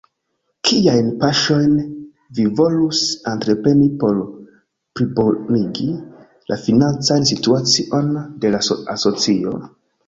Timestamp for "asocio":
9.01-9.59